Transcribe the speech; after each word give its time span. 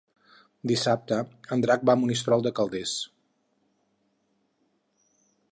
Dissabte 0.71 1.19
en 1.57 1.63
Drac 1.65 1.85
va 1.89 1.95
a 1.95 2.01
Monistrol 2.05 2.47
de 2.47 2.55
Calders. 2.61 2.97